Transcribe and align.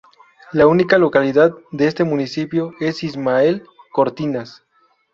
La 0.51 0.65
única 0.65 0.97
localidad 0.97 1.53
de 1.69 1.85
este 1.85 2.03
municipio 2.05 2.73
es 2.79 3.03
Ismael 3.03 3.67
Cortinas. 3.91 4.63